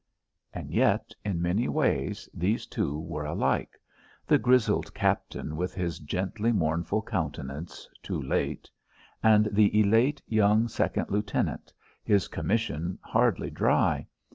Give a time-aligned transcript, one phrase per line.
[0.51, 3.79] And yet in many ways these two were alike;
[4.25, 8.67] the grizzled captain with his gently mournful countenance "Too late"
[9.21, 11.71] and the elate young second lieutenant,
[12.03, 14.07] his commission hardly dry.